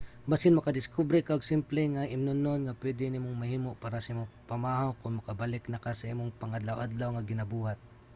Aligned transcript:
basin 0.29 0.53
makadiskubre 0.57 1.19
ka 1.25 1.31
og 1.37 1.47
simple 1.51 1.81
nga 1.93 2.03
imnonon 2.15 2.61
nga 2.63 2.77
pwede 2.81 3.05
nimong 3.09 3.37
mahimo 3.41 3.71
para 3.81 3.97
sa 4.03 4.11
imong 4.13 4.31
pamahaw 4.51 4.89
kon 4.99 5.17
makabalik 5.17 5.63
na 5.67 5.81
ka 5.85 5.91
sa 5.99 6.09
imong 6.13 6.31
pang-adlaw-adlaw 6.39 7.09
nga 7.13 7.27
ginabuhat 7.29 7.79